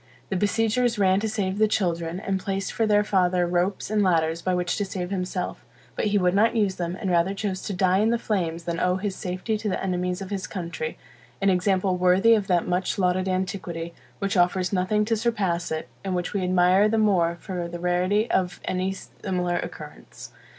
[0.29, 4.41] The besiegers ran to save the children, and placed for their father ropes and ladders,
[4.41, 5.63] by which to save himself,
[5.95, 8.79] but he would not use them, and rather chose to die in the flames than
[8.79, 10.97] owe his safety to the enemies of his country:
[11.39, 16.15] an example worthy of that much lauded antiquity, which offers nothing to surpass it, and
[16.15, 20.31] which we admire the more from the rarity of any similar occurrence.